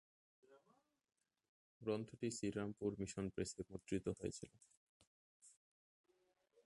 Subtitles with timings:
[1.81, 4.51] গ্রন্থটি শ্রীরামপুর মিশন প্রেসে মুদ্রিত হয়েছিল।